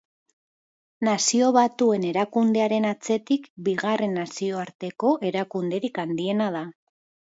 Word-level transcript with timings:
Nazio 1.07 1.49
Batuen 1.57 2.07
Erakundearen 2.11 2.87
atzetik 2.93 3.45
bigarren 3.69 4.17
nazioarteko 4.21 5.13
erakunderik 5.33 6.01
handiena 6.07 6.49
da. 6.57 6.65